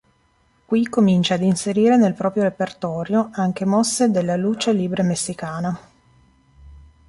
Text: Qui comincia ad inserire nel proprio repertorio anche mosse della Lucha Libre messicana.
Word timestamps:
Qui 0.65 0.87
comincia 0.89 1.35
ad 1.35 1.43
inserire 1.43 1.95
nel 1.95 2.15
proprio 2.15 2.41
repertorio 2.41 3.29
anche 3.33 3.65
mosse 3.67 4.09
della 4.09 4.35
Lucha 4.35 4.71
Libre 4.71 5.03
messicana. 5.03 5.79